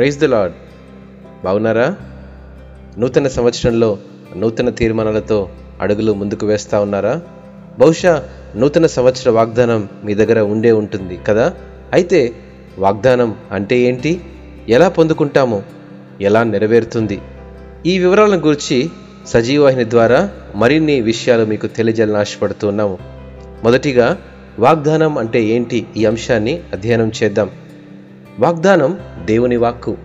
[0.00, 0.52] Praise the lord
[1.44, 1.96] బాగున్నారా?
[2.98, 3.98] నూతన సంవత్సరంలో
[4.36, 5.48] నూతన తీర్మానాలతో
[5.80, 7.22] అడుగులు ముందుకు వేస్తూ ఉన్నారా?
[7.78, 8.24] బహుశా
[8.56, 11.54] నూతన సంవత్సర వాగ్దానం మీ దగ్గర ఉండే ఉంటుంది కదా?
[11.92, 12.32] అయితే
[12.78, 14.20] వాగ్దానం అంటే ఏంటి?
[14.68, 15.62] ఎలా పొందుకుంటాము?
[16.20, 17.20] ఎలా నెరవేరుతుంది?
[17.86, 18.90] ఈ వివరాలను గురించి
[19.26, 22.98] సజీవాహిని ద్వారా మరిన్ని విషయాలు మీకు తెలియజేయాలని ఆశపడుతున్నాము
[23.64, 24.18] మొదటిగా
[24.58, 25.86] వాగ్దానం అంటే ఏంటి?
[25.96, 27.50] ఈ అంశాన్ని అధ్యయనం చేద్దాం.
[28.38, 29.96] వాగ్దానం దేవుని వాక్కు.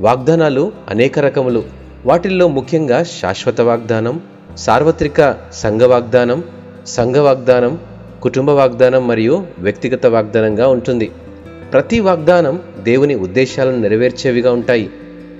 [0.00, 1.64] వాగ్దానాలు అనేక రకములు.
[2.06, 4.20] వాటిల్లో ముఖ్యంగా శాశ్వత వాగ్దానం
[4.56, 6.44] సార్వత్రిక సంఘ వాగ్దానం
[6.86, 7.78] సంఘ వాగ్దానం
[8.22, 11.10] కుటుంబ వాగ్దానం మరియు వ్యక్తిగత వాగ్దానంగా ఉంటుంది.
[11.72, 14.90] ప్రతి వాగ్దానం దేవుని ఉద్దేశాలను నెరవేర్చేవిగా ఉంటాయి.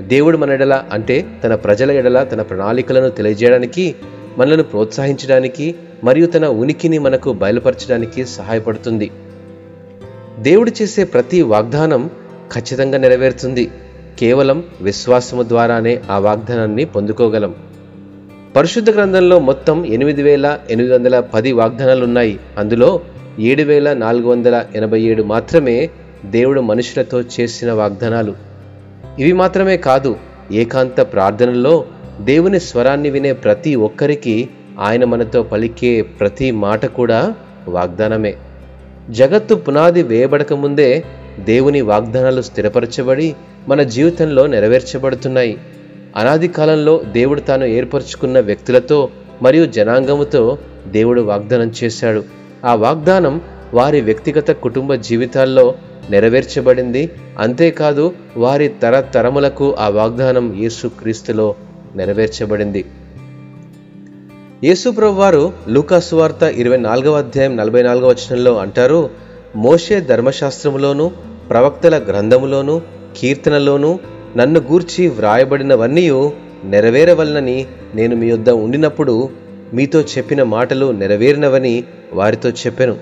[0.00, 3.94] దేవుడు మన ఎడల అంటే తన ప్రజల ఎడల తన ప్రణాళికలను తెలియజేయడానికి
[4.38, 5.74] మనలను ప్రోత్సహించడానికి
[6.04, 9.10] మరియు తన ఉనికిని మనకు బయలుపరచడానికి సహాయపడుతుంది.
[10.38, 12.10] దేవుడు చేసే ప్రతి వాగ్దానం
[12.54, 13.70] ఖచ్చితంగా నెరవేరుతుంది.
[14.18, 17.54] కేవలం విశ్వాసము ద్వారానే ఆ వాగ్దానాన్ని పొందుకోగలం.
[18.56, 23.00] పరిశుద్ధ గ్రంథంలో మొత్తం ఎనిమిది వేల ఎనిమిది వందల పది వాగ్దానాలు ఉన్నాయి అందులో
[23.40, 25.90] ఏడు వేల నాలుగు వందల ఎనభై ఏడు మాత్రమే
[26.24, 28.34] దేవుడు మనుషులతో చేసిన వాగ్దానాలు.
[29.18, 30.16] ఇవి మాత్రమే కాదు
[30.52, 31.84] ఏకాంత ప్రార్థనలో
[32.20, 34.48] దేవుని స్వరాన్ని వినే ప్రతి ఒక్కరికి
[34.80, 37.34] ఆయన మనతో పలికే ప్రతి మాట కూడా
[37.68, 38.34] వాగ్దానమే.
[39.10, 41.04] జగత్తు పునాది వేయబడక ముందే
[41.38, 43.36] దేవుని వాగ్దానాలు స్థిరపరచబడి
[43.68, 45.58] మన జీవితంలో నెరవేర్చబడుతున్నాయి.
[46.16, 49.08] అనాది కాలంలో దేవుడు తాను ఏర్పరచుకున్న వ్యక్తులతో
[49.42, 52.24] మరియు జనాంగముతో దేవుడు వాగ్దానం చేశాడు.
[52.64, 53.40] ఆ వాగ్దానం
[53.74, 55.74] వారి వ్యక్తిగత కుటుంబ జీవితాల్లో
[56.10, 57.10] నెరవేర్చబడింది.
[57.38, 61.54] అంతేకాదు వారి తరతరములకు ఆ వాగ్దానం యేసు క్రీస్తులో
[61.96, 62.84] నెరవేర్చబడింది.
[64.64, 69.23] యేసు వారు లూకాసు వార్త ఇరవై నాలుగవ అధ్యాయం నలభై నాలుగవ వచనంలో అంటారు
[69.56, 71.10] మోషే ధర్మశాస్త్రములోను
[71.50, 72.82] ప్రవక్తల గ్రంథములోను
[73.16, 74.00] కీర్తనలోను
[74.36, 76.32] నన్ను గూర్చి వ్రాయబడినవన్నీ
[76.64, 79.28] నెరవేరవలనని నేను మీ యొద్ద ఉండినప్పుడు
[79.74, 82.96] మీతో చెప్పిన మాటలు నెరవేరినవని వారితో చెప్పాను.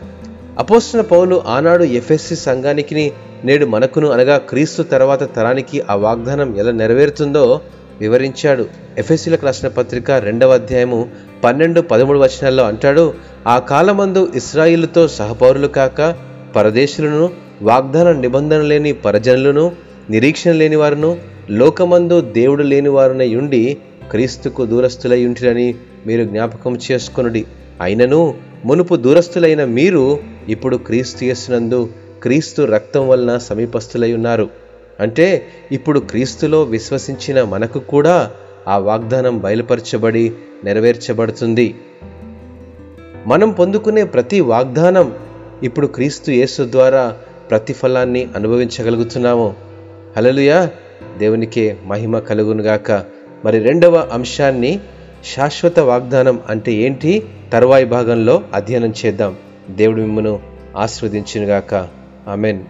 [0.58, 3.12] అపోస్తున్న పౌలు ఆనాడు ఎఫ్ఎస్సి సంఘానికి
[3.44, 7.60] నేడు మనకును అనగా క్రీస్తు తర్వాత తరానికి ఆ వాగ్దానం ఎలా నెరవేరుతుందో
[8.00, 8.66] వివరించాడు.
[8.98, 11.08] ఎఫ్ఎస్సీలకు రాసిన పత్రిక రెండవ అధ్యాయము
[11.44, 13.14] పన్నెండు పదమూడు వచనాల్లో అంటాడు
[13.46, 17.30] ఆ కాలమందు ఇస్రాయిల్తో సహపౌరులు కాక పరదేశులను
[17.62, 19.72] వాగ్దాన నిబంధన లేని పరజనులను
[20.10, 21.16] నిరీక్షణ లేని వారును
[21.50, 23.76] లోకమందు దేవుడు లేని వారునై ఉండి
[24.10, 25.74] క్రీస్తుకు దూరస్తులై ఉంటిరని
[26.06, 27.46] మీరు జ్ఞాపకం చేసుకొనుడి.
[27.80, 30.18] అయినను మునుపు దూరస్తులైన మీరు
[30.48, 31.88] ఇప్పుడు క్రీస్తు చేసినందు
[32.22, 34.48] క్రీస్తు రక్తం వలన సమీపస్తులై ఉన్నారు.
[35.00, 38.30] అంటే ఇప్పుడు క్రీస్తులో విశ్వసించిన మనకు కూడా
[38.68, 40.32] ఆ వాగ్దానం బయలుపరచబడి
[40.64, 41.74] నెరవేర్చబడుతుంది.
[43.26, 45.14] మనం పొందుకునే ప్రతి వాగ్దానం
[45.62, 47.16] ఇప్పుడు క్రీస్తు యేసు ద్వారా
[47.50, 49.54] ప్రతిఫలాన్ని అనుభవించగలుగుతున్నాము.
[50.16, 50.70] హలలుయా
[51.18, 52.92] దేవునికే మహిమ కలుగునుగాక
[53.44, 54.80] మరి రెండవ అంశాన్ని
[55.36, 57.22] శాశ్వత వాగ్దానం అంటే ఏంటి?
[57.52, 59.36] తర్వాయి భాగంలో అధ్యయనం చేద్దాం.
[59.70, 60.40] దేవుడు మిమ్మను
[60.76, 61.88] ఆస్వాదించినగాక
[62.28, 62.60] ఆమెన్.